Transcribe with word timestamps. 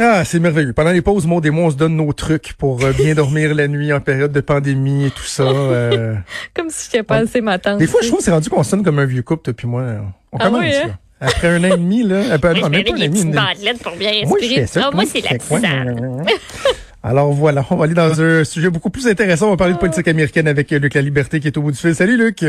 Ah, 0.00 0.24
c'est 0.24 0.40
merveilleux. 0.40 0.72
Pendant 0.72 0.90
les 0.90 1.02
pauses, 1.02 1.24
et 1.24 1.50
moi, 1.50 1.64
on 1.66 1.70
se 1.70 1.76
donne 1.76 1.96
nos 1.96 2.12
trucs 2.12 2.54
pour 2.54 2.82
euh, 2.84 2.92
bien 2.92 3.14
dormir 3.14 3.54
la 3.54 3.68
nuit 3.68 3.92
en 3.92 4.00
période 4.00 4.32
de 4.32 4.40
pandémie 4.40 5.06
et 5.06 5.10
tout 5.10 5.22
ça. 5.22 5.44
euh. 5.44 6.16
Comme 6.54 6.68
si 6.68 6.86
j'étais 6.86 7.02
pas 7.04 7.16
assez 7.18 7.40
ma 7.40 7.58
tante. 7.58 7.78
Des 7.78 7.86
fois, 7.86 8.00
je 8.02 8.08
trouve 8.08 8.18
que 8.18 8.24
c'est 8.24 8.32
rendu 8.32 8.50
qu'on 8.50 8.62
sonne 8.64 8.82
comme 8.82 8.98
un 8.98 9.04
vieux 9.06 9.22
couple 9.22 9.42
depuis 9.52 9.66
moi. 9.68 9.84
On 10.32 10.38
Ah 10.38 10.46
commence, 10.46 10.60
oui, 10.62 10.74
hein? 10.74 10.86
là. 11.20 11.26
Après 11.28 11.48
un 11.48 11.60
an 11.62 11.66
et 11.74 11.78
demi, 11.78 12.02
là. 12.02 12.22
Après, 12.32 12.54
Moi, 12.54 12.62
non, 12.62 12.68
même 12.70 12.84
pas 12.84 12.90
un 12.90 12.94
an 12.94 12.96
et 13.02 13.08
demi. 13.08 13.78
pour 13.82 13.92
bien 13.96 14.10
Moi, 14.26 14.38
je 14.40 14.46
respirer. 14.46 14.60
fais 14.62 14.66
ça. 14.66 14.80
Ah, 14.80 14.82
moi, 14.82 15.04
comment 15.04 15.12
c'est 15.12 15.30
la 15.30 15.38
tisane. 15.38 16.24
Alors 17.04 17.32
voilà, 17.32 17.64
on 17.70 17.76
va 17.76 17.84
aller 17.84 17.94
dans 17.94 18.20
un 18.20 18.44
sujet 18.44 18.70
beaucoup 18.70 18.90
plus 18.90 19.06
intéressant. 19.06 19.48
On 19.48 19.50
va 19.50 19.56
parler 19.58 19.74
de 19.74 19.78
politique 19.78 20.08
américaine 20.08 20.48
avec 20.48 20.72
euh, 20.72 20.78
Luc 20.78 20.94
La 20.94 21.02
Liberté 21.02 21.38
qui 21.38 21.46
est 21.48 21.56
au 21.58 21.62
bout 21.62 21.70
du 21.70 21.76
fil. 21.78 21.94
Salut 21.94 22.16
Luc. 22.16 22.44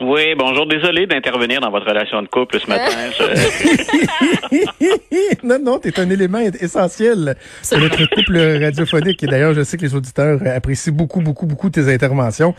Oui, 0.00 0.34
bonjour. 0.38 0.66
Désolé 0.66 1.06
d'intervenir 1.06 1.60
dans 1.60 1.70
votre 1.70 1.86
relation 1.86 2.22
de 2.22 2.26
couple 2.28 2.58
ce 2.58 2.66
matin. 2.66 2.90
Je- 4.50 5.46
non, 5.46 5.58
non, 5.62 5.78
t'es 5.78 5.98
un 6.00 6.08
élément 6.10 6.38
essentiel 6.38 7.36
de 7.70 7.76
notre 7.76 8.06
couple 8.14 8.38
radiophonique. 8.62 9.22
Et 9.22 9.26
d'ailleurs, 9.26 9.52
je 9.54 9.62
sais 9.62 9.76
que 9.76 9.82
les 9.82 9.94
auditeurs 9.94 10.40
apprécient 10.46 10.92
beaucoup, 10.92 11.20
beaucoup, 11.20 11.44
beaucoup 11.46 11.68
tes 11.70 11.92
interventions. 11.92 12.54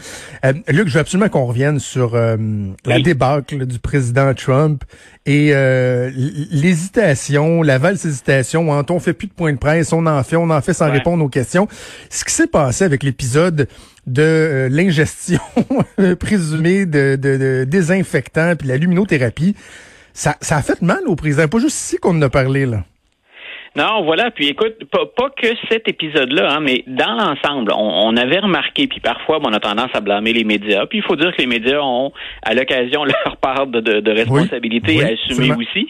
Euh, 0.45 0.53
Luc, 0.67 0.87
je 0.87 0.93
veux 0.93 0.99
absolument 0.99 1.29
qu'on 1.29 1.45
revienne 1.45 1.79
sur 1.79 2.15
euh, 2.15 2.37
la 2.85 2.95
Oui. 2.97 3.03
débâcle 3.03 3.65
du 3.65 3.79
président 3.79 4.33
Trump 4.35 4.83
et 5.25 5.49
euh, 5.53 6.09
l'hésitation, 6.51 7.61
la 7.63 7.77
valse 7.77 8.05
hésitation 8.05 8.69
entre 8.71 8.93
on 8.93 8.99
fait 8.99 9.13
plus 9.13 9.27
de 9.27 9.33
points 9.33 9.53
de 9.53 9.57
presse, 9.57 9.93
on 9.93 10.05
en 10.05 10.23
fait, 10.23 10.35
on 10.35 10.49
en 10.49 10.61
fait 10.61 10.73
sans 10.73 10.85
Ouais. 10.87 10.93
répondre 10.97 11.23
aux 11.23 11.29
questions. 11.29 11.67
Ce 12.09 12.23
qui 12.25 12.33
s'est 12.33 12.47
passé 12.47 12.83
avec 12.85 13.03
l'épisode 13.03 13.67
de 14.11 14.21
euh, 14.21 14.69
l'ingestion 14.69 15.39
présumée 16.19 16.85
de, 16.85 17.15
de, 17.15 17.37
de 17.37 17.63
désinfectants 17.63 18.55
puis 18.55 18.67
la 18.67 18.77
luminothérapie, 18.77 19.55
ça, 20.13 20.37
ça 20.41 20.57
a 20.57 20.61
fait 20.61 20.81
mal 20.81 21.01
au 21.07 21.15
président. 21.15 21.47
Pas 21.47 21.59
juste 21.59 21.77
ici 21.77 21.97
qu'on 21.97 22.17
en 22.17 22.21
a 22.21 22.29
parlé, 22.29 22.65
là. 22.65 22.83
Non, 23.75 24.03
voilà. 24.03 24.31
Puis 24.31 24.47
écoute, 24.47 24.83
pas, 24.91 25.05
pas 25.05 25.29
que 25.29 25.47
cet 25.69 25.87
épisode-là, 25.87 26.55
hein, 26.55 26.59
mais 26.59 26.83
dans 26.87 27.13
l'ensemble, 27.13 27.71
on, 27.73 28.07
on 28.07 28.17
avait 28.17 28.39
remarqué, 28.39 28.87
puis 28.87 28.99
parfois, 28.99 29.39
bon, 29.39 29.49
on 29.49 29.53
a 29.53 29.59
tendance 29.59 29.89
à 29.93 30.01
blâmer 30.01 30.33
les 30.33 30.43
médias. 30.43 30.85
Puis 30.87 30.99
il 30.99 31.03
faut 31.03 31.15
dire 31.15 31.31
que 31.31 31.41
les 31.41 31.47
médias 31.47 31.79
ont, 31.79 32.11
à 32.43 32.53
l'occasion, 32.53 33.05
leur 33.25 33.37
part 33.37 33.67
de, 33.67 33.79
de, 33.79 34.01
de 34.01 34.11
responsabilité 34.11 34.97
Oui, 34.97 35.03
à 35.03 35.07
assumer 35.07 35.53
aussi. 35.53 35.87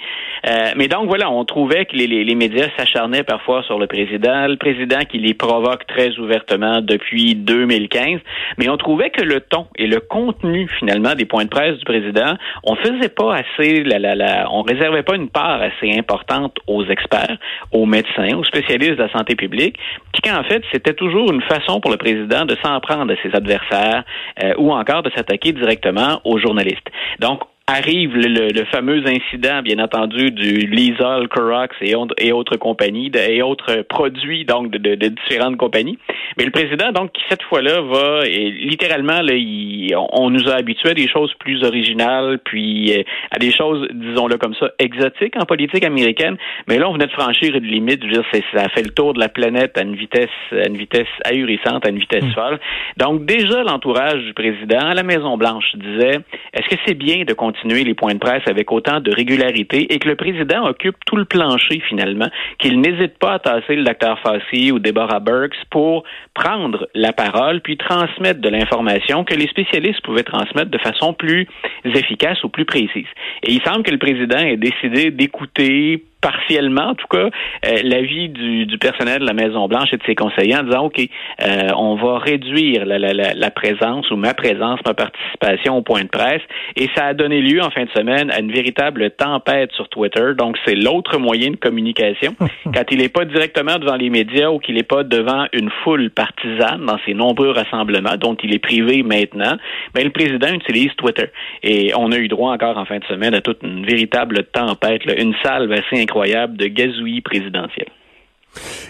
Euh, 0.47 0.71
mais 0.75 0.87
donc 0.87 1.07
voilà, 1.07 1.29
on 1.29 1.43
trouvait 1.45 1.85
que 1.85 1.95
les, 1.95 2.07
les, 2.07 2.23
les 2.23 2.35
médias 2.35 2.67
s'acharnaient 2.77 3.23
parfois 3.23 3.63
sur 3.63 3.79
le 3.79 3.87
président, 3.87 4.47
le 4.47 4.57
président 4.57 4.99
qui 5.09 5.17
les 5.17 5.33
provoque 5.33 5.85
très 5.87 6.17
ouvertement 6.17 6.81
depuis 6.81 7.35
2015. 7.35 8.19
Mais 8.57 8.69
on 8.69 8.77
trouvait 8.77 9.09
que 9.09 9.23
le 9.23 9.41
ton 9.41 9.67
et 9.75 9.87
le 9.87 9.99
contenu 9.99 10.67
finalement 10.79 11.15
des 11.15 11.25
points 11.25 11.45
de 11.45 11.49
presse 11.49 11.77
du 11.77 11.85
président, 11.85 12.35
on 12.63 12.75
faisait 12.75 13.09
pas 13.09 13.35
assez, 13.35 13.83
la, 13.83 13.99
la, 13.99 14.15
la, 14.15 14.47
on 14.51 14.61
réservait 14.61 15.03
pas 15.03 15.15
une 15.15 15.29
part 15.29 15.61
assez 15.61 15.91
importante 15.97 16.57
aux 16.67 16.85
experts, 16.85 17.37
aux 17.71 17.85
médecins, 17.85 18.35
aux 18.37 18.43
spécialistes 18.43 18.97
de 18.97 19.03
la 19.03 19.11
santé 19.11 19.35
publique, 19.35 19.77
puis 20.13 20.21
qu'en 20.21 20.43
fait 20.43 20.63
c'était 20.71 20.93
toujours 20.93 21.31
une 21.31 21.41
façon 21.41 21.79
pour 21.79 21.91
le 21.91 21.97
président 21.97 22.45
de 22.45 22.55
s'en 22.63 22.79
prendre 22.79 23.11
à 23.11 23.15
ses 23.23 23.35
adversaires 23.35 24.03
euh, 24.43 24.53
ou 24.57 24.71
encore 24.71 25.03
de 25.03 25.11
s'attaquer 25.15 25.53
directement 25.53 26.21
aux 26.23 26.37
journalistes. 26.37 26.87
Donc 27.19 27.41
arrive 27.71 28.15
le, 28.15 28.63
fameux 28.71 29.03
incident, 29.07 29.61
bien 29.61 29.79
entendu, 29.79 30.31
du 30.31 30.67
Lysol, 30.67 31.27
Clorox 31.29 31.75
et, 31.81 31.95
autres- 31.95 32.15
et 32.17 32.31
autres 32.31 32.57
compagnies, 32.57 33.11
et 33.29 33.41
autres 33.41 33.81
produits 33.89 34.45
donc 34.45 34.71
de, 34.71 34.77
de- 34.77 34.95
de 34.95 35.07
différentes 35.07 35.57
compagnies. 35.57 35.97
Mais 36.37 36.45
le 36.45 36.51
président, 36.51 36.91
donc, 36.91 37.11
qui 37.13 37.21
cette 37.29 37.43
fois-là 37.43 37.81
va, 37.81 38.21
et 38.25 38.51
littéralement, 38.51 39.21
là, 39.21 39.33
il- 39.35 39.93
on, 39.95 40.07
on 40.25 40.29
nous 40.29 40.47
a 40.49 40.55
habitués 40.55 40.89
à 40.91 40.93
des 40.93 41.07
choses 41.07 41.33
plus 41.39 41.63
originales, 41.63 42.39
puis 42.43 42.93
euh, 42.97 43.03
à 43.31 43.39
des 43.39 43.51
choses, 43.51 43.87
disons-le 43.93 44.37
comme 44.37 44.53
ça, 44.55 44.71
exotiques 44.79 45.35
en 45.41 45.45
politique 45.45 45.83
américaine. 45.83 46.37
Mais 46.67 46.77
là, 46.79 46.89
on 46.89 46.93
venait 46.93 47.07
de 47.07 47.11
franchir 47.11 47.55
une 47.55 47.63
limite. 47.65 48.01
Je 48.03 48.07
veux 48.07 48.13
dire, 48.21 48.41
ça 48.53 48.69
fait 48.69 48.83
le 48.83 48.91
tour 48.91 49.13
de 49.13 49.19
la 49.19 49.29
planète 49.29 49.77
à 49.77 49.83
une 49.83 49.95
vitesse, 49.95 50.29
à 50.51 50.67
une 50.67 50.77
vitesse 50.77 51.07
ahurissante, 51.25 51.85
à 51.85 51.89
une 51.89 51.99
vitesse 51.99 52.25
folle. 52.33 52.59
Donc, 52.97 53.25
déjà, 53.25 53.63
l'entourage 53.63 54.21
du 54.23 54.33
président 54.33 54.79
à 54.79 54.93
la 54.93 55.03
Maison-Blanche 55.03 55.75
disait, 55.75 56.19
est-ce 56.53 56.67
que 56.69 56.75
c'est 56.85 56.93
bien 56.97 57.23
de 57.23 57.33
continuer 57.33 57.60
les 57.63 57.93
points 57.93 58.13
de 58.13 58.19
presse 58.19 58.43
avec 58.47 58.71
autant 58.71 58.99
de 58.99 59.11
régularité 59.11 59.93
et 59.93 59.99
que 59.99 60.07
le 60.07 60.15
président 60.15 60.67
occupe 60.67 60.95
tout 61.05 61.15
le 61.15 61.25
plancher, 61.25 61.81
finalement, 61.87 62.29
qu'il 62.59 62.79
n'hésite 62.81 63.17
pas 63.17 63.33
à 63.33 63.39
tasser 63.39 63.75
le 63.75 63.83
docteur 63.83 64.19
Fassi 64.19 64.71
ou 64.71 64.79
Deborah 64.79 65.19
Burks 65.19 65.55
pour 65.69 66.03
prendre 66.33 66.87
la 66.93 67.13
parole 67.13 67.61
puis 67.61 67.77
transmettre 67.77 68.41
de 68.41 68.49
l'information 68.49 69.23
que 69.23 69.35
les 69.35 69.47
spécialistes 69.47 70.01
pouvaient 70.01 70.23
transmettre 70.23 70.71
de 70.71 70.77
façon 70.77 71.13
plus 71.13 71.47
efficace 71.85 72.43
ou 72.43 72.49
plus 72.49 72.65
précise. 72.65 73.07
Et 73.43 73.51
il 73.53 73.61
semble 73.63 73.83
que 73.83 73.91
le 73.91 73.97
président 73.97 74.37
ait 74.37 74.57
décidé 74.57 75.11
d'écouter 75.11 76.03
partiellement, 76.21 76.89
en 76.89 76.95
tout 76.95 77.07
cas, 77.07 77.29
euh, 77.65 77.77
l'avis 77.83 78.29
du, 78.29 78.65
du 78.65 78.77
personnel 78.77 79.19
de 79.19 79.25
la 79.25 79.33
Maison-Blanche 79.33 79.89
et 79.93 79.97
de 79.97 80.03
ses 80.05 80.15
conseillers 80.15 80.55
en 80.55 80.63
disant, 80.63 80.85
OK, 80.85 80.99
euh, 80.99 81.69
on 81.75 81.95
va 81.95 82.19
réduire 82.19 82.85
la, 82.85 82.99
la, 82.99 83.13
la, 83.13 83.33
la 83.33 83.51
présence 83.51 84.09
ou 84.11 84.15
ma 84.15 84.33
présence, 84.33 84.79
ma 84.85 84.93
participation 84.93 85.77
au 85.77 85.81
point 85.81 86.03
de 86.03 86.09
presse. 86.09 86.41
Et 86.75 86.89
ça 86.95 87.07
a 87.07 87.13
donné 87.13 87.41
lieu 87.41 87.61
en 87.61 87.71
fin 87.71 87.85
de 87.85 87.89
semaine 87.91 88.31
à 88.31 88.39
une 88.39 88.51
véritable 88.51 89.11
tempête 89.11 89.71
sur 89.73 89.89
Twitter. 89.89 90.33
Donc, 90.37 90.57
c'est 90.65 90.75
l'autre 90.75 91.17
moyen 91.17 91.51
de 91.51 91.55
communication. 91.55 92.35
Quand 92.73 92.83
il 92.91 92.99
n'est 92.99 93.09
pas 93.09 93.25
directement 93.25 93.77
devant 93.79 93.95
les 93.95 94.09
médias 94.09 94.49
ou 94.49 94.59
qu'il 94.59 94.75
n'est 94.75 94.83
pas 94.83 95.03
devant 95.03 95.45
une 95.53 95.71
foule 95.83 96.09
partisane 96.11 96.85
dans 96.85 96.99
ses 97.05 97.13
nombreux 97.13 97.51
rassemblements 97.51 98.17
dont 98.17 98.35
il 98.43 98.53
est 98.53 98.59
privé 98.59 99.03
maintenant, 99.03 99.57
mais 99.95 100.03
le 100.03 100.11
président 100.11 100.53
utilise 100.53 100.93
Twitter. 100.97 101.27
Et 101.63 101.91
on 101.95 102.11
a 102.11 102.17
eu 102.17 102.27
droit 102.27 102.53
encore 102.53 102.77
en 102.77 102.85
fin 102.85 102.99
de 102.99 103.05
semaine 103.05 103.33
à 103.33 103.41
toute 103.41 103.63
une 103.63 103.85
véritable 103.85 104.43
tempête, 104.53 105.05
là, 105.05 105.19
une 105.19 105.33
salve 105.43 105.71
assez 105.71 106.01
incroyable 106.11 106.57
de 106.57 106.67
gazouillis 106.67 107.21
présidentiel. 107.21 107.87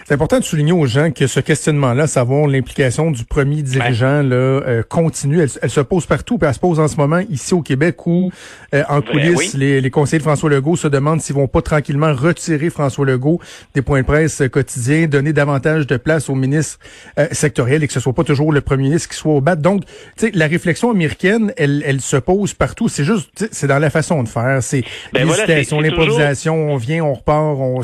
C'est 0.04 0.14
important 0.14 0.38
de 0.38 0.44
souligner 0.44 0.72
aux 0.72 0.86
gens 0.86 1.10
que 1.12 1.26
ce 1.26 1.40
questionnement-là, 1.40 2.06
savoir 2.06 2.46
l'implication 2.46 3.10
du 3.10 3.24
premier 3.24 3.62
dirigeant, 3.62 4.22
là, 4.22 4.34
euh, 4.34 4.82
continue. 4.86 5.40
Elle, 5.40 5.50
elle 5.62 5.70
se 5.70 5.80
pose 5.80 6.06
partout, 6.06 6.38
puis 6.38 6.48
elle 6.48 6.54
se 6.54 6.58
pose 6.60 6.80
en 6.80 6.88
ce 6.88 6.96
moment 6.96 7.20
ici 7.30 7.54
au 7.54 7.62
Québec 7.62 8.06
où, 8.06 8.30
euh, 8.74 8.82
en 8.88 9.00
coulisses, 9.00 9.36
oui. 9.36 9.50
les, 9.54 9.80
les 9.80 9.90
conseillers 9.90 10.18
de 10.18 10.24
François 10.24 10.50
Legault 10.50 10.76
se 10.76 10.88
demandent 10.88 11.20
s'ils 11.20 11.36
vont 11.36 11.46
pas 11.46 11.62
tranquillement 11.62 12.12
retirer 12.12 12.70
François 12.70 13.06
Legault 13.06 13.40
des 13.74 13.82
points 13.82 14.00
de 14.00 14.06
presse 14.06 14.40
euh, 14.40 14.48
quotidiens, 14.48 15.06
donner 15.06 15.32
davantage 15.32 15.86
de 15.86 15.96
place 15.96 16.28
aux 16.28 16.34
ministres 16.34 16.78
euh, 17.18 17.28
sectoriels 17.30 17.82
et 17.84 17.86
que 17.86 17.92
ce 17.92 18.00
soit 18.00 18.12
pas 18.14 18.24
toujours 18.24 18.52
le 18.52 18.60
premier 18.60 18.84
ministre 18.84 19.08
qui 19.10 19.16
soit 19.16 19.32
au 19.32 19.40
bat. 19.40 19.56
Donc, 19.56 19.84
tu 19.84 19.92
sais, 20.16 20.30
la 20.34 20.48
réflexion 20.48 20.90
américaine, 20.90 21.52
elle, 21.56 21.82
elle 21.86 22.00
se 22.00 22.16
pose 22.16 22.54
partout. 22.54 22.88
C'est 22.88 23.04
juste, 23.04 23.48
c'est 23.52 23.66
dans 23.66 23.78
la 23.78 23.90
façon 23.90 24.22
de 24.22 24.28
faire. 24.28 24.62
C'est 24.62 24.82
Ben 25.12 25.26
l'hésitation, 25.26 25.80
l'improvisation. 25.80 26.72
On 26.72 26.76
vient, 26.76 27.04
on 27.04 27.14
repart, 27.14 27.56
on... 27.58 27.80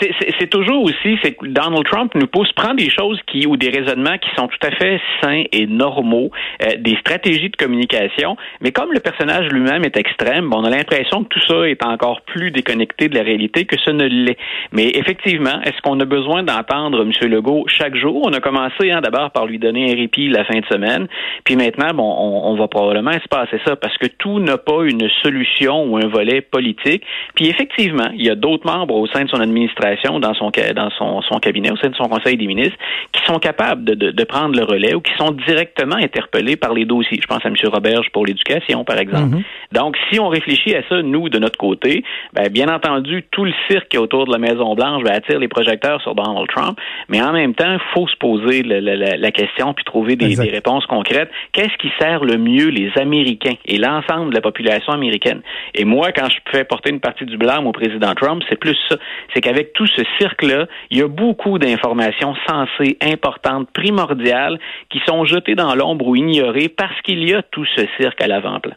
C'est- 0.00 0.48
toujours 0.50 0.84
aussi, 0.84 1.18
c'est 1.22 1.32
que 1.32 1.46
Donald 1.46 1.84
Trump 1.84 2.14
nous 2.14 2.26
pousse, 2.26 2.50
prend 2.52 2.72
des 2.74 2.88
choses 2.88 3.20
qui 3.26 3.46
ou 3.46 3.56
des 3.56 3.68
raisonnements 3.68 4.16
qui 4.18 4.28
sont 4.36 4.48
tout 4.48 4.66
à 4.66 4.70
fait 4.70 5.00
sains 5.20 5.44
et 5.52 5.66
normaux, 5.66 6.30
euh, 6.62 6.76
des 6.78 6.96
stratégies 6.96 7.50
de 7.50 7.56
communication, 7.56 8.36
mais 8.60 8.70
comme 8.72 8.92
le 8.92 9.00
personnage 9.00 9.48
lui-même 9.50 9.84
est 9.84 9.96
extrême, 9.96 10.48
bon, 10.48 10.58
on 10.60 10.64
a 10.64 10.70
l'impression 10.70 11.24
que 11.24 11.28
tout 11.28 11.40
ça 11.46 11.68
est 11.68 11.84
encore 11.84 12.22
plus 12.22 12.50
déconnecté 12.50 13.08
de 13.08 13.14
la 13.14 13.22
réalité 13.22 13.64
que 13.64 13.76
ce 13.78 13.90
ne 13.90 14.04
l'est. 14.06 14.38
Mais 14.72 14.90
effectivement, 14.94 15.60
est-ce 15.64 15.80
qu'on 15.82 15.98
a 16.00 16.04
besoin 16.04 16.42
d'entendre 16.42 17.02
M. 17.02 17.12
Legault 17.28 17.64
chaque 17.66 17.96
jour? 17.96 18.22
On 18.24 18.32
a 18.32 18.40
commencé 18.40 18.90
hein, 18.90 19.00
d'abord 19.00 19.30
par 19.32 19.46
lui 19.46 19.58
donner 19.58 19.92
un 19.92 19.96
répit 19.96 20.28
la 20.28 20.44
fin 20.44 20.60
de 20.60 20.66
semaine, 20.66 21.08
puis 21.44 21.56
maintenant, 21.56 21.92
bon, 21.94 22.14
on, 22.18 22.52
on 22.52 22.56
va 22.56 22.68
probablement 22.68 23.12
se 23.12 23.28
passer 23.28 23.60
ça 23.66 23.76
parce 23.76 23.96
que 23.98 24.06
tout 24.06 24.38
n'a 24.40 24.58
pas 24.58 24.84
une 24.84 25.08
solution 25.22 25.84
ou 25.84 25.96
un 25.98 26.08
volet 26.08 26.40
politique. 26.40 27.02
Puis 27.34 27.48
effectivement, 27.48 28.08
il 28.14 28.24
y 28.24 28.30
a 28.30 28.34
d'autres 28.34 28.66
membres 28.66 28.94
au 28.94 29.06
sein 29.08 29.24
de 29.24 29.28
son 29.28 29.40
administration 29.40 29.87
administration, 29.88 30.20
dans 30.20 30.34
son 30.34 30.50
dans 30.74 30.90
son, 30.90 31.22
son 31.22 31.38
cabinet, 31.38 31.70
au 31.70 31.76
sein 31.76 31.88
de 31.88 31.94
son 31.94 32.08
conseil 32.08 32.36
des 32.36 32.46
ministres, 32.46 32.76
qui 33.12 33.22
sont 33.24 33.38
capables 33.38 33.84
de, 33.84 33.94
de, 33.94 34.10
de, 34.10 34.24
prendre 34.24 34.56
le 34.56 34.64
relais 34.64 34.94
ou 34.94 35.00
qui 35.00 35.12
sont 35.16 35.30
directement 35.46 35.96
interpellés 35.96 36.56
par 36.56 36.74
les 36.74 36.84
dossiers. 36.84 37.18
Je 37.20 37.26
pense 37.26 37.44
à 37.44 37.48
M. 37.48 37.54
Roberge 37.64 38.08
pour 38.12 38.26
l'éducation, 38.26 38.84
par 38.84 38.98
exemple. 38.98 39.36
Mm-hmm. 39.36 39.78
Donc, 39.78 39.96
si 40.10 40.18
on 40.18 40.28
réfléchit 40.28 40.74
à 40.74 40.82
ça, 40.88 41.02
nous, 41.02 41.28
de 41.28 41.38
notre 41.38 41.58
côté, 41.58 42.04
ben, 42.32 42.48
bien 42.48 42.68
entendu, 42.68 43.24
tout 43.30 43.44
le 43.44 43.52
cirque 43.70 43.94
autour 43.98 44.26
de 44.26 44.32
la 44.32 44.38
Maison-Blanche 44.38 45.02
va 45.04 45.12
attirer 45.12 45.38
les 45.38 45.48
projecteurs 45.48 46.00
sur 46.02 46.14
Donald 46.14 46.48
Trump, 46.48 46.78
mais 47.08 47.22
en 47.22 47.32
même 47.32 47.54
temps, 47.54 47.72
il 47.72 47.80
faut 47.94 48.08
se 48.08 48.16
poser 48.16 48.62
la, 48.62 48.80
la, 48.80 49.16
la, 49.16 49.30
question 49.30 49.74
puis 49.74 49.84
trouver 49.84 50.16
des, 50.16 50.36
des 50.36 50.50
réponses 50.50 50.86
concrètes. 50.86 51.30
Qu'est-ce 51.52 51.76
qui 51.78 51.90
sert 51.98 52.24
le 52.24 52.38
mieux 52.38 52.68
les 52.68 52.90
Américains 52.96 53.54
et 53.66 53.78
l'ensemble 53.78 54.30
de 54.30 54.34
la 54.34 54.40
population 54.40 54.92
américaine? 54.92 55.42
Et 55.74 55.84
moi, 55.84 56.12
quand 56.12 56.28
je 56.28 56.36
fais 56.50 56.64
porter 56.64 56.90
une 56.90 57.00
partie 57.00 57.24
du 57.24 57.36
blâme 57.36 57.66
au 57.66 57.72
président 57.72 58.14
Trump, 58.14 58.42
c'est 58.48 58.58
plus 58.58 58.76
ça. 58.88 58.96
C'est 59.34 59.40
qu'avec 59.40 59.67
tout 59.74 59.86
ce 59.86 60.02
cirque-là, 60.18 60.66
il 60.90 60.98
y 60.98 61.02
a 61.02 61.08
beaucoup 61.08 61.58
d'informations 61.58 62.34
sensées, 62.46 62.96
importantes, 63.00 63.70
primordiales, 63.72 64.58
qui 64.90 65.00
sont 65.06 65.24
jetées 65.24 65.54
dans 65.54 65.74
l'ombre 65.74 66.06
ou 66.08 66.16
ignorées 66.16 66.68
parce 66.68 67.00
qu'il 67.02 67.28
y 67.28 67.34
a 67.34 67.42
tout 67.42 67.66
ce 67.76 67.86
cirque 67.98 68.20
à 68.20 68.26
l'avant-plan. 68.26 68.74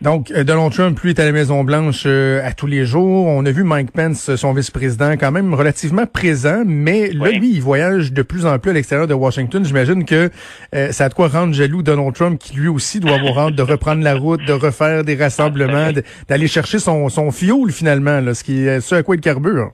Donc, 0.00 0.30
euh, 0.30 0.44
Donald 0.44 0.72
Trump, 0.72 0.98
lui, 1.00 1.10
est 1.10 1.18
à 1.18 1.24
la 1.24 1.32
Maison-Blanche 1.32 2.04
euh, 2.06 2.40
à 2.46 2.52
tous 2.52 2.68
les 2.68 2.86
jours. 2.86 3.26
On 3.26 3.44
a 3.44 3.50
vu 3.50 3.64
Mike 3.64 3.90
Pence, 3.90 4.36
son 4.36 4.52
vice-président, 4.52 5.12
quand 5.12 5.32
même 5.32 5.54
relativement 5.54 6.06
présent, 6.06 6.62
mais 6.64 7.10
là, 7.10 7.30
lui, 7.32 7.50
il 7.54 7.60
voyage 7.60 8.12
de 8.12 8.22
plus 8.22 8.46
en 8.46 8.60
plus 8.60 8.70
à 8.70 8.74
l'extérieur 8.74 9.08
de 9.08 9.14
Washington. 9.14 9.64
J'imagine 9.64 10.04
que 10.04 10.30
euh, 10.74 10.92
ça 10.92 11.06
a 11.06 11.08
de 11.08 11.14
quoi 11.14 11.26
rendre 11.26 11.52
jaloux 11.52 11.82
Donald 11.82 12.14
Trump, 12.14 12.38
qui 12.38 12.56
lui 12.56 12.68
aussi 12.68 13.00
doit 13.00 13.16
avoir 13.16 13.46
hâte 13.46 13.56
de 13.56 13.62
reprendre 13.62 14.04
la 14.04 14.14
route, 14.14 14.44
de 14.46 14.52
refaire 14.52 15.02
des 15.02 15.16
rassemblements, 15.16 15.90
d'aller 16.28 16.46
chercher 16.46 16.78
son, 16.78 17.08
son 17.08 17.32
fioul, 17.32 17.72
finalement, 17.72 18.20
là, 18.20 18.34
ce 18.34 18.44
qui 18.44 18.66
est 18.66 18.80
ce 18.80 18.94
à 18.94 19.02
quoi 19.02 19.16
il 19.16 19.20
carbure. 19.20 19.72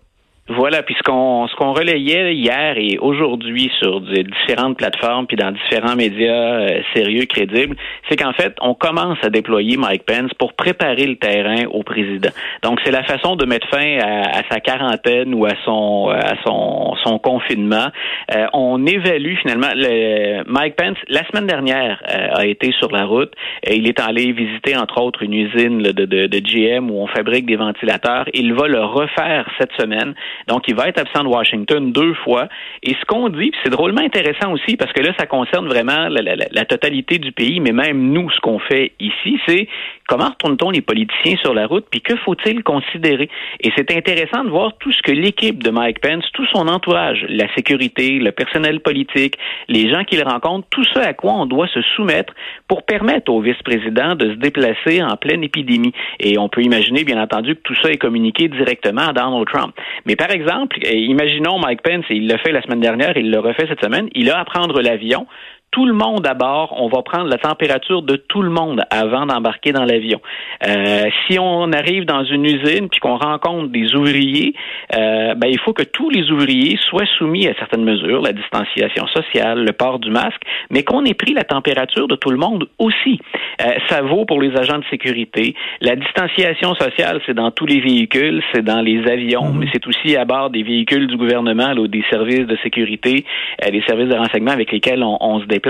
Voilà, 0.49 0.83
puis 0.83 0.95
ce 0.99 1.03
qu'on 1.03 1.49
ce 1.49 1.57
qu'on 1.57 1.73
relayait 1.73 2.35
hier 2.35 2.77
et 2.77 2.99
aujourd'hui 2.99 3.73
sur 3.79 4.03
différentes 4.03 4.77
plateformes 4.77 5.27
puis 5.27 5.39
dans 5.39 5.53
différents 5.53 5.97
médias 5.97 6.61
euh, 6.61 6.81
sérieux 6.95 7.25
crédibles, 7.25 7.77
c'est 8.11 8.17
qu'en 8.17 8.35
fait, 8.35 8.55
on 8.61 8.75
commence 8.75 9.17
à 9.23 9.31
déployer 9.31 9.79
Mike 9.79 10.05
Pence 10.05 10.35
pour 10.39 10.53
préparer 10.53 11.07
le 11.07 11.17
terrain 11.17 11.65
au 11.73 11.83
président. 11.83 12.29
Donc 12.63 12.79
c'est 12.85 12.91
la 12.91 13.05
façon 13.05 13.37
de 13.37 13.47
mettre 13.47 13.67
fin 13.69 13.99
à, 14.01 14.43
sa 14.51 14.61
quarantaine 14.61 15.33
ou 15.33 15.47
à 15.47 15.55
son 15.65 16.11
à 16.11 16.35
son 16.45 16.95
son 17.03 17.19
confinement. 17.19 17.89
Euh, 18.35 18.47
on 18.53 18.85
évalue 18.85 19.37
finalement 19.37 19.73
le, 19.75 20.43
Mike 20.47 20.77
Pence 20.77 20.99
la 21.09 21.27
semaine 21.27 21.47
dernière 21.47 22.03
euh, 22.11 22.41
a 22.41 22.45
été 22.45 22.71
sur 22.73 22.93
la 22.93 23.07
route. 23.07 23.33
Et 23.63 23.77
il 23.77 23.89
est 23.89 23.99
allé 23.99 24.33
visiter 24.33 24.77
entre 24.77 25.01
autres 25.01 25.23
une 25.23 25.33
usine 25.33 25.79
de, 25.79 26.05
de, 26.05 26.27
de 26.27 26.39
GM 26.39 26.91
où 26.91 27.01
on 27.01 27.07
fabrique 27.07 27.47
des 27.47 27.57
ventilateurs. 27.57 28.27
Il 28.35 28.53
va 28.53 28.69
le 28.69 28.85
refaire 28.85 29.49
cette 29.59 29.73
semaine. 29.81 30.15
Donc, 30.49 30.65
il 30.69 30.75
va 30.75 30.89
être 30.89 30.99
absent 30.99 31.25
de 31.25 31.29
Washington 31.29 31.93
deux 31.93 32.15
fois. 32.15 32.49
Et 32.83 32.95
ce 32.95 33.05
qu'on 33.07 33.29
dit, 33.29 33.53
c'est 33.63 33.71
drôlement 33.71 34.01
intéressant 34.03 34.53
aussi, 34.53 34.77
parce 34.77 34.93
que 34.93 35.03
là, 35.03 35.13
ça 35.19 35.27
concerne 35.27 35.67
vraiment 35.67 36.09
la, 36.09 36.23
la, 36.23 36.37
la 36.51 36.65
totalité 36.65 37.19
du 37.19 37.33
pays, 37.33 37.61
mais 37.61 37.73
même 37.73 38.13
nous, 38.13 38.31
ce 38.31 38.41
qu'on 38.41 38.59
fait 38.59 38.93
ici, 39.01 39.41
c'est 39.47 39.69
comment 40.09 40.31
retourne-t-on 40.31 40.71
les 40.71 40.81
politiciens 40.81 41.37
sur 41.37 41.55
la 41.55 41.67
route, 41.67 41.87
puis 41.91 42.01
que 42.01 42.17
faut-il 42.17 42.63
considérer? 42.63 43.29
Et 43.61 43.71
c'est 43.77 43.91
intéressant 43.97 44.45
de 44.45 44.51
voir 44.51 44.77
tout 44.79 44.93
ce 44.93 45.03
que 45.03 45.13
l'équipe 45.13 45.63
de 45.63 45.71
Mike 45.71 46.01
Pence, 46.01 46.25
tout 46.33 46.47
son 46.53 46.69
entourage, 46.69 47.25
la 47.29 47.53
sécurité, 47.55 48.19
le 48.19 48.33
personnel 48.33 48.81
politique, 48.81 49.37
les 49.69 49.91
gens 49.91 50.05
qu'il 50.05 50.23
rencontre, 50.23 50.67
tout 50.71 50.85
ce 50.85 50.99
à 50.99 51.13
quoi 51.15 51.33
on 51.33 51.47
doit 51.47 51.69
se 51.69 51.81
soumettre 51.97 52.35
pour 52.69 52.85
permettre 52.85 53.33
au 53.33 53.41
vice-président 53.41 54.15
de 54.15 54.31
se 54.31 54.37
déplacer 54.37 55.03
en 55.03 55.17
pleine 55.17 55.43
épidémie. 55.43 55.93
Et 56.21 56.39
on 56.39 56.49
peut 56.49 56.63
imaginer, 56.63 57.05
bien 57.05 57.21
entendu, 57.23 57.57
que 57.57 57.63
tout 57.63 57.77
ça 57.83 57.91
est 57.91 57.99
communiqué 57.99 58.49
directement 58.49 59.09
à 59.09 59.13
Donald 59.13 59.47
Trump. 59.47 59.75
Mais 60.07 60.17
par 60.17 60.31
exemple, 60.31 60.79
imaginons 60.87 61.59
Mike 61.59 61.83
Pence, 61.83 62.05
et 62.11 62.17
il 62.17 62.27
l'a 62.27 62.39
fait 62.39 62.53
la 62.53 62.63
semaine 62.63 62.81
dernière, 62.81 63.17
il 63.17 63.31
le 63.31 63.41
refait 63.41 63.67
cette 63.69 63.83
semaine, 63.83 64.09
il 64.15 64.31
a 64.31 64.39
à 64.39 64.45
prendre 64.45 64.81
l'avion 64.81 65.27
tout 65.75 65.87
le 65.87 65.93
monde 65.93 66.25
à 66.25 66.35
bord, 66.35 66.73
on 66.79 66.87
va 66.87 67.03
prendre 67.03 67.29
la 67.29 67.37
température 67.37 68.03
de 68.03 68.15
tout 68.15 68.43
le 68.43 68.49
monde 68.49 68.83
avant 68.91 69.27
d'embarquer 69.27 69.73
dans 69.73 69.85
l'avion. 69.85 70.21
Euh, 70.65 71.11
si 71.27 71.37
on 71.41 71.73
arrive 71.73 72.05
dans 72.05 72.23
une 72.23 72.45
usine 72.45 72.89
puis 72.89 73.01
qu'on 73.01 73.17
rencontre 73.17 73.73
des 73.73 73.93
ouvriers, 73.97 74.55
euh, 74.95 75.35
ben, 75.35 75.49
il 75.51 75.59
faut 75.59 75.73
que 75.73 75.83
tous 75.83 76.11
les 76.11 76.31
ouvriers 76.31 76.79
soient 76.89 77.09
soumis 77.19 77.49
à 77.49 77.55
certaines 77.55 77.83
mesures, 77.83 78.23
la 78.23 78.33
distanciation 78.33 79.09
sociale, 79.09 79.65
le 79.65 79.73
port 79.73 79.99
du 79.99 80.13
masque, 80.13 80.43
mais 80.71 80.85
qu'on 80.85 81.05
ait 81.05 81.15
pris 81.15 81.35
la 81.35 81.43
température 81.43 82.07
de 82.07 82.15
tout 82.15 82.31
le 82.31 82.37
monde 82.37 82.69
aussi. 82.79 83.19
Euh, 83.61 83.73
ça 83.89 84.03
vaut 84.03 84.27
pour 84.27 84.41
les 84.41 84.57
agents 84.57 84.79
de 84.79 84.85
sécurité. 84.91 85.57
La 85.81 85.97
distanciation 85.97 86.77
sociale, 86.77 87.21
c'est 87.27 87.35
dans 87.35 87.51
tous 87.51 87.67
les 87.67 87.81
véhicules, 87.81 88.45
c'est 88.55 88.63
dans 88.63 88.81
les 88.81 89.11
avions, 89.11 89.47
mhm. 89.47 89.59
mais 89.59 89.67
c'est 89.73 89.85
aussi 89.89 90.15
à 90.15 90.25
bord 90.25 90.51
des 90.51 90.63
véhicules 90.63 91.09
du 91.09 91.17
gouvernement 91.17 91.73
ou 91.73 91.89
des 91.89 92.05
services 92.11 92.47
de 92.47 92.57
sécurité, 92.63 93.25
des 93.69 93.83
services 93.89 94.09
de 94.09 94.17
renseignement 94.17 94.53
avec 94.53 94.71
lesquels 94.71 95.03
on, 95.03 95.19
on 95.21 95.41
se 95.41 95.47
déplace 95.47 95.64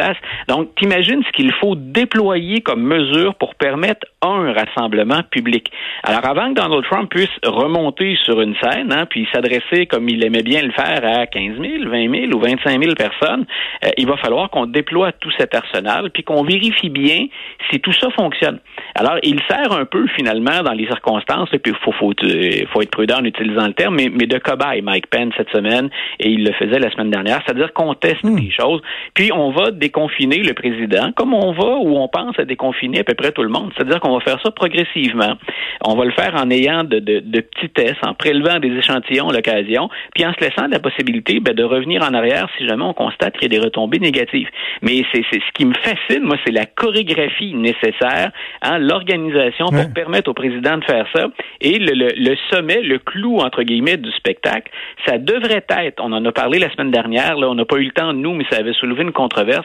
Donc, 0.48 0.74
t'imagines 0.76 1.22
ce 1.24 1.32
qu'il 1.32 1.52
faut 1.52 1.74
déployer 1.74 2.60
comme 2.60 2.82
mesure 2.82 3.34
pour 3.34 3.54
permettre 3.54 4.06
un 4.22 4.52
rassemblement 4.52 5.22
public. 5.30 5.70
Alors, 6.02 6.24
avant 6.24 6.52
que 6.52 6.60
Donald 6.60 6.84
Trump 6.84 7.10
puisse 7.10 7.28
remonter 7.44 8.16
sur 8.24 8.40
une 8.40 8.54
scène, 8.56 8.92
hein, 8.92 9.06
puis 9.06 9.28
s'adresser 9.32 9.86
comme 9.86 10.08
il 10.08 10.24
aimait 10.24 10.42
bien 10.42 10.62
le 10.62 10.72
faire 10.72 11.02
à 11.04 11.26
15 11.26 11.58
000, 11.60 11.90
20 11.90 12.28
000 12.28 12.32
ou 12.32 12.40
25 12.40 12.82
000 12.82 12.94
personnes, 12.94 13.46
euh, 13.84 13.90
il 13.96 14.06
va 14.06 14.16
falloir 14.16 14.50
qu'on 14.50 14.66
déploie 14.66 15.12
tout 15.12 15.30
cet 15.38 15.54
arsenal, 15.54 16.10
puis 16.10 16.22
qu'on 16.22 16.42
vérifie 16.42 16.90
bien 16.90 17.26
si 17.70 17.80
tout 17.80 17.92
ça 17.92 18.10
fonctionne. 18.10 18.60
Alors, 18.94 19.18
il 19.22 19.40
sert 19.48 19.72
un 19.72 19.84
peu 19.84 20.06
finalement 20.16 20.62
dans 20.62 20.72
les 20.72 20.86
circonstances, 20.86 21.48
et 21.52 21.58
puis 21.58 21.72
il 21.72 21.84
faut, 21.84 21.92
faut, 21.92 22.12
euh, 22.24 22.66
faut, 22.72 22.82
être 22.82 22.90
prudent 22.90 23.18
en 23.20 23.24
utilisant 23.24 23.66
le 23.66 23.74
terme, 23.74 23.96
mais, 23.96 24.10
mais 24.12 24.26
de 24.26 24.38
cobaye 24.38 24.82
Mike 24.82 25.08
Pence 25.08 25.32
cette 25.36 25.50
semaine, 25.50 25.90
et 26.20 26.28
il 26.28 26.44
le 26.44 26.52
faisait 26.52 26.78
la 26.78 26.90
semaine 26.90 27.10
dernière, 27.10 27.40
c'est-à-dire 27.44 27.72
qu'on 27.72 27.94
teste 27.94 28.24
hmm. 28.24 28.36
des 28.36 28.50
choses, 28.50 28.80
puis 29.14 29.32
on 29.32 29.50
va 29.50 29.70
déconfiner 29.84 30.42
le 30.42 30.54
président, 30.54 31.12
comme 31.12 31.34
on 31.34 31.52
va 31.52 31.76
ou 31.76 31.98
on 31.98 32.08
pense 32.08 32.38
à 32.38 32.44
déconfiner 32.46 33.00
à 33.00 33.04
peu 33.04 33.14
près 33.14 33.32
tout 33.32 33.42
le 33.42 33.50
monde. 33.50 33.70
C'est-à-dire 33.76 34.00
qu'on 34.00 34.14
va 34.14 34.20
faire 34.20 34.40
ça 34.42 34.50
progressivement. 34.50 35.34
On 35.82 35.94
va 35.94 36.04
le 36.06 36.12
faire 36.12 36.34
en 36.36 36.50
ayant 36.50 36.84
de, 36.84 37.00
de, 37.00 37.20
de 37.20 37.40
petits 37.40 37.68
tests, 37.68 38.04
en 38.06 38.14
prélevant 38.14 38.58
des 38.60 38.72
échantillons 38.78 39.28
à 39.28 39.32
l'occasion, 39.34 39.90
puis 40.14 40.24
en 40.24 40.32
se 40.32 40.40
laissant 40.40 40.66
la 40.68 40.78
possibilité 40.78 41.40
ben, 41.40 41.54
de 41.54 41.62
revenir 41.62 42.02
en 42.02 42.14
arrière 42.14 42.48
si 42.56 42.66
jamais 42.66 42.84
on 42.84 42.94
constate 42.94 43.34
qu'il 43.36 43.52
y 43.52 43.56
a 43.56 43.60
des 43.60 43.64
retombées 43.64 43.98
négatives. 43.98 44.48
Mais 44.80 45.04
c'est 45.12 45.22
ce 45.30 45.52
qui 45.54 45.66
me 45.66 45.74
fascine, 45.74 46.22
moi, 46.22 46.36
c'est 46.46 46.52
la 46.52 46.64
chorégraphie 46.66 47.54
nécessaire, 47.54 48.30
hein, 48.62 48.78
l'organisation 48.78 49.66
pour 49.66 49.92
permettre 49.92 50.30
au 50.30 50.34
président 50.34 50.78
de 50.78 50.84
faire 50.84 51.06
ça. 51.14 51.26
Et 51.60 51.78
le, 51.78 51.92
le, 51.92 52.08
le, 52.16 52.36
sommet, 52.50 52.80
le 52.80 52.98
clou, 52.98 53.38
entre 53.40 53.62
guillemets, 53.62 53.98
du 53.98 54.10
spectacle, 54.12 54.70
ça 55.06 55.18
devrait 55.18 55.64
être, 55.68 56.02
on 56.02 56.12
en 56.12 56.24
a 56.24 56.32
parlé 56.32 56.58
la 56.58 56.70
semaine 56.70 56.90
dernière, 56.90 57.36
là, 57.36 57.48
on 57.50 57.54
n'a 57.54 57.64
pas 57.64 57.76
eu 57.76 57.84
le 57.84 57.92
temps, 57.92 58.12
nous, 58.12 58.34
mais 58.34 58.44
ça 58.50 58.58
avait 58.58 58.72
soulevé 58.72 59.02
une 59.02 59.12
controverse, 59.12 59.63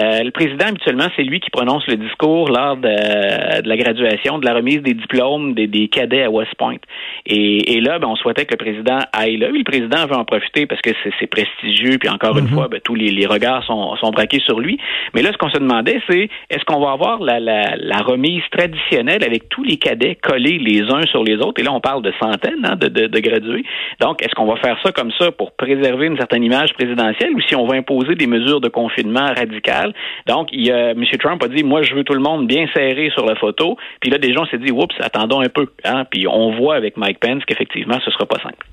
euh, 0.00 0.22
le 0.22 0.30
président, 0.30 0.66
habituellement, 0.66 1.08
c'est 1.16 1.22
lui 1.22 1.40
qui 1.40 1.50
prononce 1.50 1.86
le 1.86 1.96
discours 1.96 2.48
lors 2.48 2.76
de, 2.76 3.66
la 3.66 3.76
graduation, 3.76 4.38
de 4.38 4.46
la 4.46 4.54
remise 4.54 4.82
des 4.82 4.94
diplômes 4.94 5.54
des, 5.54 5.88
cadets 5.88 6.24
à 6.24 6.30
West 6.30 6.54
Point. 6.56 6.76
Et, 7.26 7.80
là, 7.80 7.98
ben, 7.98 8.08
on 8.08 8.16
souhaitait 8.16 8.44
que 8.44 8.52
le 8.52 8.58
président 8.58 8.98
aille 9.12 9.36
là. 9.36 9.48
le 9.48 9.64
président 9.64 10.06
veut 10.06 10.16
en 10.16 10.24
profiter 10.24 10.66
parce 10.66 10.80
que 10.80 10.90
c'est 11.18 11.26
prestigieux, 11.26 11.98
puis 11.98 12.08
encore 12.08 12.38
une 12.38 12.44
mhm. 12.44 12.54
fois, 12.54 12.68
ben, 12.68 12.80
tous 12.82 12.94
les, 12.94 13.26
regards 13.26 13.64
sont, 13.64 14.10
braqués 14.12 14.40
sur 14.40 14.60
lui. 14.60 14.78
Mais 15.14 15.22
là, 15.22 15.30
ce 15.32 15.38
qu'on 15.38 15.50
se 15.50 15.58
demandait, 15.58 16.00
c'est 16.08 16.28
est-ce 16.50 16.64
qu'on 16.64 16.80
va 16.80 16.92
avoir 16.92 17.20
la, 17.20 18.00
remise 18.00 18.42
traditionnelle 18.50 19.22
avec 19.24 19.48
tous 19.50 19.62
les 19.62 19.76
cadets 19.76 20.16
collés 20.16 20.58
les 20.58 20.82
uns 20.90 21.02
sur 21.06 21.22
les 21.22 21.36
autres? 21.36 21.60
Et 21.60 21.62
là, 21.62 21.72
on 21.72 21.80
parle 21.80 22.02
de 22.02 22.12
centaines 22.20 22.64
hein, 22.64 22.76
de, 22.76 22.88
de 22.88 23.20
gradués. 23.20 23.64
Donc, 24.00 24.22
est-ce 24.22 24.34
qu'on 24.34 24.46
va 24.46 24.56
faire 24.56 24.78
ça 24.82 24.92
comme 24.92 25.12
ça 25.18 25.30
pour 25.32 25.52
préserver 25.52 26.06
une 26.06 26.16
certaine 26.16 26.42
image 26.42 26.72
présidentielle 26.74 27.34
ou 27.34 27.40
si 27.40 27.54
on 27.54 27.66
va 27.66 27.76
imposer 27.76 28.14
des 28.14 28.26
mesures 28.26 28.60
de 28.60 28.68
confinement 28.68 29.26
Donc, 30.26 30.48
il, 30.52 30.70
M. 30.70 31.04
Trump 31.18 31.42
a 31.42 31.48
dit, 31.48 31.62
moi, 31.62 31.82
je 31.82 31.94
veux 31.94 32.04
tout 32.04 32.14
le 32.14 32.20
monde 32.20 32.46
bien 32.46 32.66
serré 32.74 33.10
sur 33.10 33.26
la 33.26 33.34
photo. 33.34 33.76
Puis 34.00 34.10
là, 34.10 34.18
des 34.18 34.32
gens 34.32 34.44
s'est 34.46 34.58
dit, 34.58 34.70
oups, 34.70 34.94
attendons 35.00 35.40
un 35.40 35.48
peu. 35.48 35.66
Hein? 35.84 36.04
Puis 36.10 36.26
on 36.26 36.56
voit 36.56 36.76
avec 36.76 36.96
Mike 36.96 37.20
Pence 37.20 37.44
qu'effectivement, 37.46 37.98
ce 38.04 38.10
sera 38.10 38.26
pas 38.26 38.38
simple. 38.40 38.66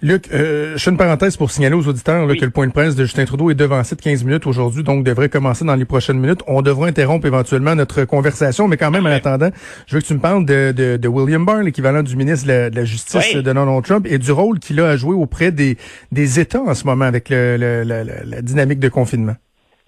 Luc, 0.00 0.28
euh, 0.32 0.76
je 0.76 0.84
fais 0.84 0.90
une 0.92 0.96
parenthèse 0.96 1.36
pour 1.36 1.50
signaler 1.50 1.74
aux 1.74 1.88
auditeurs 1.88 2.28
que 2.28 2.44
le 2.44 2.50
point 2.50 2.68
de 2.68 2.72
presse 2.72 2.94
de 2.94 3.04
Justin 3.04 3.24
Trudeau 3.24 3.50
est 3.50 3.56
devancé 3.56 3.96
de 3.96 4.00
15 4.00 4.22
minutes 4.22 4.46
aujourd'hui, 4.46 4.84
donc 4.84 5.04
devrait 5.04 5.28
commencer 5.28 5.64
dans 5.64 5.74
les 5.74 5.84
prochaines 5.84 6.20
minutes. 6.20 6.40
On 6.46 6.62
devra 6.62 6.86
interrompre 6.86 7.26
éventuellement 7.26 7.74
notre 7.74 8.04
conversation, 8.04 8.68
mais 8.68 8.76
quand 8.76 8.92
même, 8.92 9.06
en 9.06 9.10
attendant, 9.10 9.50
je 9.86 9.96
veux 9.96 10.00
que 10.00 10.06
tu 10.06 10.14
me 10.14 10.20
parles 10.20 10.46
de, 10.46 10.70
de, 10.70 10.96
de 10.96 11.08
William 11.08 11.44
Barr, 11.44 11.62
l'équivalent 11.62 12.04
du 12.04 12.14
ministre 12.14 12.46
de 12.46 12.70
la, 12.72 12.84
Justice 12.84 13.34
de 13.34 13.40
Donald 13.40 13.84
Trump, 13.84 14.06
et 14.08 14.18
du 14.18 14.30
rôle 14.30 14.60
qu'il 14.60 14.78
a 14.80 14.88
à 14.88 14.96
jouer 14.96 15.16
auprès 15.16 15.50
des, 15.50 15.76
des 16.12 16.38
États 16.38 16.62
en 16.62 16.74
ce 16.74 16.84
moment 16.84 17.04
avec 17.04 17.28
le, 17.28 17.82
la 17.82 18.42
dynamique 18.42 18.78
de 18.78 18.88
confinement. 18.88 19.34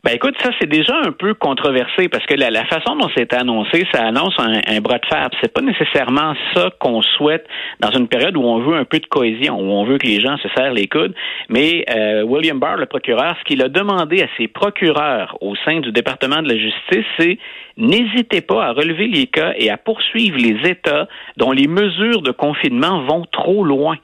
Ben 0.03 0.13
écoute, 0.15 0.35
ça 0.43 0.51
c'est 0.59 0.69
déjà 0.69 0.97
un 1.05 1.13
peu 1.13 1.35
controversé 1.35 2.09
parce 2.09 2.25
que 2.25 2.33
la, 2.35 2.65
façon 2.65 2.97
dont 2.97 3.11
c'est 3.15 3.35
annoncé, 3.35 3.87
ça 3.93 4.07
annonce 4.07 4.35
un, 4.39 4.81
bras 4.81 4.99
de 4.99 5.05
fer. 5.05 5.29
C'est 5.43 5.53
pas 5.53 5.61
nécessairement 5.61 6.35
ça 6.55 6.71
qu'on 6.81 7.03
souhaite 7.03 7.47
dans 7.81 7.91
une 7.91 8.09
période 8.09 8.35
où 8.35 8.43
on 8.43 8.61
veut 8.61 8.77
un 8.77 8.87
peu 8.87 8.99
de 8.99 9.07
cohésion, 9.07 9.61
où 9.61 9.71
on 9.73 9.85
veut 9.85 9.99
que 9.99 10.07
les 10.07 10.19
gens 10.19 10.39
se 10.39 10.49
serrent 10.57 10.73
les 10.73 10.87
coudes. 10.87 11.15
Mais 11.51 11.85
euh, 11.95 12.23
William 12.23 12.59
Barr, 12.59 12.79
le 12.79 12.87
procureur, 12.87 13.37
ce 13.41 13.45
qu'il 13.45 13.63
a 13.63 13.69
demandé 13.69 14.23
à 14.23 14.27
ses 14.39 14.49
procureurs 14.49 15.37
au 15.43 15.55
sein 15.67 15.81
du 15.81 15.93
département 15.93 16.41
de 16.41 16.49
la 16.49 16.57
justice, 16.57 17.05
c'est 17.19 17.39
n'hésitez 17.77 18.41
pas 18.41 18.65
à 18.65 18.73
relever 18.73 19.07
les 19.07 19.27
cas 19.27 19.53
et 19.59 19.69
à 19.69 19.77
poursuivre 19.77 20.39
les 20.39 20.71
États 20.71 21.09
dont 21.37 21.53
les 21.53 21.67
mesures 21.67 22.23
de 22.23 22.31
confinement 22.31 23.03
vont 23.03 23.27
trop 23.31 23.65
loin. 23.65 23.99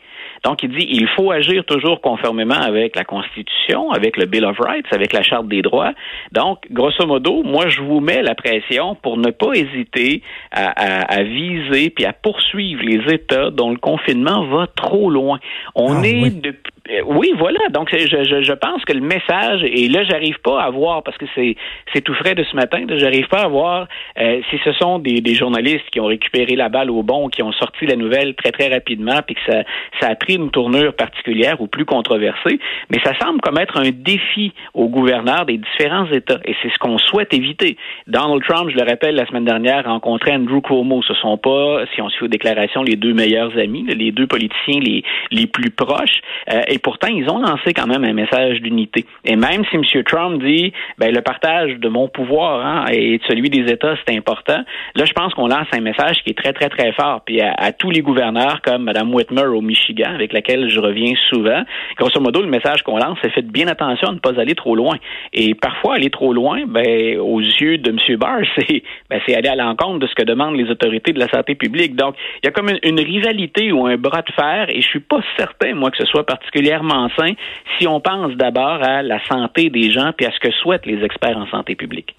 Donc, 0.46 0.62
il 0.62 0.70
dit 0.70 0.86
il 0.88 1.08
faut 1.08 1.32
agir 1.32 1.64
toujours 1.64 2.00
conformément 2.00 2.54
avec 2.54 2.94
la 2.94 3.02
Constitution, 3.02 3.90
avec 3.90 4.16
le 4.16 4.26
Bill 4.26 4.44
of 4.44 4.56
Rights, 4.60 4.86
avec 4.92 5.12
la 5.12 5.22
Charte 5.22 5.48
des 5.48 5.60
droits. 5.60 5.92
Donc, 6.30 6.70
grosso 6.70 7.04
modo, 7.04 7.42
moi, 7.42 7.68
je 7.68 7.80
vous 7.80 7.98
mets 7.98 8.22
la 8.22 8.36
pression 8.36 8.94
pour 8.94 9.16
ne 9.16 9.32
pas 9.32 9.54
hésiter 9.54 10.22
à, 10.52 11.24
viser 11.24 11.90
puis 11.90 12.04
à 12.04 12.12
poursuivre 12.12 12.80
les 12.84 13.12
États 13.12 13.50
dont 13.50 13.72
le 13.72 13.76
confinement 13.76 14.46
va 14.46 14.68
trop 14.68 15.10
loin. 15.10 15.40
On 15.74 16.00
ah, 16.00 16.06
est 16.06 16.30
depuis 16.30 16.72
oui, 17.06 17.32
voilà. 17.36 17.58
Donc, 17.70 17.88
je, 17.92 17.98
je, 17.98 18.42
je, 18.42 18.52
pense 18.52 18.84
que 18.84 18.92
le 18.92 19.00
message, 19.00 19.62
et 19.64 19.88
là, 19.88 20.04
j'arrive 20.04 20.38
pas 20.40 20.62
à 20.62 20.70
voir, 20.70 21.02
parce 21.02 21.16
que 21.18 21.26
c'est, 21.34 21.56
c'est 21.92 22.00
tout 22.00 22.14
frais 22.14 22.34
de 22.34 22.44
ce 22.44 22.54
matin, 22.54 22.84
j'arrive 22.88 23.28
pas 23.28 23.42
à 23.42 23.48
voir 23.48 23.88
euh, 24.18 24.40
si 24.50 24.58
ce 24.64 24.72
sont 24.72 24.98
des, 24.98 25.20
des, 25.20 25.34
journalistes 25.34 25.88
qui 25.90 26.00
ont 26.00 26.06
récupéré 26.06 26.56
la 26.56 26.68
balle 26.68 26.90
au 26.90 27.02
bon, 27.02 27.28
qui 27.28 27.42
ont 27.42 27.52
sorti 27.52 27.86
la 27.86 27.96
nouvelle 27.96 28.34
très, 28.34 28.52
très 28.52 28.68
rapidement, 28.68 29.20
puis 29.26 29.34
que 29.34 29.52
ça, 29.52 29.62
ça 30.00 30.08
a 30.08 30.14
pris 30.14 30.36
une 30.36 30.50
tournure 30.50 30.94
particulière 30.94 31.60
ou 31.60 31.66
plus 31.66 31.84
controversée. 31.84 32.58
Mais 32.90 32.98
ça 33.04 33.12
semble 33.20 33.40
comme 33.40 33.58
être 33.58 33.78
un 33.78 33.90
défi 33.90 34.52
aux 34.74 34.88
gouverneurs 34.88 35.46
des 35.46 35.58
différents 35.58 36.10
États, 36.12 36.40
et 36.44 36.54
c'est 36.62 36.72
ce 36.72 36.78
qu'on 36.78 36.98
souhaite 36.98 37.34
éviter. 37.34 37.76
Donald 38.06 38.42
Trump, 38.44 38.70
je 38.70 38.76
le 38.76 38.88
rappelle, 38.88 39.16
la 39.16 39.26
semaine 39.26 39.44
dernière, 39.44 39.84
rencontrait 39.84 40.32
Andrew 40.32 40.60
Cuomo. 40.60 41.02
Ce 41.02 41.14
sont 41.14 41.36
pas, 41.38 41.84
si 41.94 42.00
on 42.00 42.08
suit 42.08 42.24
aux 42.24 42.28
déclarations, 42.28 42.82
les 42.82 42.96
deux 42.96 43.12
meilleurs 43.12 43.56
amis, 43.58 43.84
les 43.88 44.12
deux 44.12 44.26
politiciens 44.26 44.80
les, 44.80 45.02
les 45.30 45.46
plus 45.46 45.70
proches. 45.70 46.20
Euh, 46.52 46.62
et 46.76 46.78
pourtant, 46.78 47.08
ils 47.08 47.26
ont 47.30 47.38
lancé 47.38 47.72
quand 47.72 47.86
même 47.86 48.04
un 48.04 48.12
message 48.12 48.60
d'unité. 48.60 49.06
Et 49.24 49.34
même 49.34 49.64
si 49.70 49.76
M. 49.76 50.02
Trump 50.04 50.42
dit, 50.42 50.74
ben, 50.98 51.10
le 51.10 51.22
partage 51.22 51.76
de 51.76 51.88
mon 51.88 52.06
pouvoir 52.06 52.66
hein, 52.66 52.84
et 52.92 53.16
de 53.16 53.22
celui 53.26 53.48
des 53.48 53.72
États, 53.72 53.94
c'est 54.06 54.14
important, 54.14 54.62
là, 54.94 55.04
je 55.06 55.12
pense 55.14 55.32
qu'on 55.32 55.46
lance 55.46 55.66
un 55.72 55.80
message 55.80 56.22
qui 56.22 56.32
est 56.32 56.38
très, 56.38 56.52
très, 56.52 56.68
très 56.68 56.92
fort. 56.92 57.22
Puis 57.24 57.40
à, 57.40 57.72
tous 57.72 57.90
les 57.90 58.02
gouverneurs, 58.02 58.60
comme 58.60 58.84
Mme 58.84 59.14
Whitmer 59.14 59.46
au 59.46 59.62
Michigan, 59.62 60.12
avec 60.12 60.34
laquelle 60.34 60.68
je 60.68 60.78
reviens 60.78 61.14
souvent, 61.30 61.62
grosso 61.96 62.20
modo, 62.20 62.42
le 62.42 62.48
message 62.48 62.82
qu'on 62.82 62.98
lance, 62.98 63.16
c'est 63.22 63.30
faites 63.30 63.48
bien 63.48 63.68
attention 63.68 64.08
à 64.08 64.12
ne 64.12 64.18
pas 64.18 64.38
aller 64.38 64.54
trop 64.54 64.76
loin. 64.76 64.96
Et 65.32 65.54
parfois, 65.54 65.94
aller 65.94 66.10
trop 66.10 66.34
loin, 66.34 66.66
ben, 66.66 67.18
aux 67.18 67.40
yeux 67.40 67.78
de 67.78 67.88
M. 67.88 68.18
Barr, 68.18 68.40
c'est 68.58 68.82
ben, 69.08 69.18
aller 69.28 69.48
à 69.48 69.56
l'encontre 69.56 70.00
de 70.00 70.06
ce 70.08 70.14
que 70.14 70.24
demandent 70.24 70.56
les 70.56 70.68
autorités 70.70 71.14
de 71.14 71.20
la 71.20 71.28
santé 71.28 71.54
publique. 71.54 71.96
Donc, 71.96 72.16
il 72.42 72.46
y 72.46 72.48
a 72.48 72.52
comme 72.52 72.68
une, 72.68 72.80
une 72.82 73.00
rivalité 73.00 73.72
ou 73.72 73.86
un 73.86 73.96
bras 73.96 74.20
de 74.20 74.32
fer, 74.32 74.66
et 74.68 74.82
je 74.82 74.86
suis 74.86 75.00
pas 75.00 75.20
certain, 75.38 75.74
moi, 75.74 75.90
que 75.90 75.96
ce 75.96 76.04
soit 76.04 76.26
particulièrement 76.66 77.08
sain 77.16 77.32
si 77.78 77.86
on 77.86 78.00
pense 78.00 78.34
d'abord 78.36 78.82
à 78.82 79.02
la 79.02 79.18
santé 79.26 79.70
des 79.70 79.90
gens 79.90 80.12
puis 80.16 80.26
à 80.26 80.30
ce 80.32 80.40
que 80.40 80.52
souhaitent 80.62 80.86
les 80.86 81.02
experts 81.04 81.36
en 81.36 81.46
santé 81.48 81.74
publique. 81.74 82.14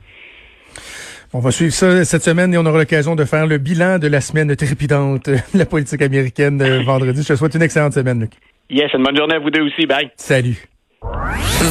On 1.34 1.39
va 1.39 1.51
suivre 1.51 1.74
ça 1.74 2.06
cette 2.06 2.24
semaine 2.24 2.54
et 2.54 2.58
on 2.58 2.66
aura 2.66 2.80
l'occasion 2.80 3.16
de 3.16 3.25
faire 3.25 3.48
le 3.48 3.58
bilan 3.58 4.00
de 4.00 4.08
la 4.08 4.22
semaine 4.22 4.56
trépidante 4.56 5.30
de 5.30 5.38
la 5.54 5.66
politique 5.66 6.01
américaine 6.01 6.62
vendredi. 6.84 7.22
Je 7.22 7.27
te 7.27 7.36
souhaite 7.36 7.56
une 7.56 7.63
excellente 7.63 7.94
semaine, 7.94 8.22
Luc. 8.22 8.32
Yes, 8.70 8.92
une 8.94 9.04
bonne 9.04 9.18
journée 9.18 9.36
à 9.36 9.39
vous 9.39 9.50
deux 9.50 9.62
aussi. 9.62 9.86
Bye. 9.86 10.10
Salut. 10.16 10.68